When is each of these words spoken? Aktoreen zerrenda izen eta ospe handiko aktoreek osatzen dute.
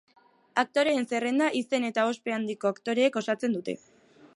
Aktoreen 0.61 1.05
zerrenda 1.11 1.49
izen 1.61 1.87
eta 1.91 2.07
ospe 2.13 2.35
handiko 2.39 2.75
aktoreek 2.75 3.23
osatzen 3.23 3.59
dute. 3.61 3.79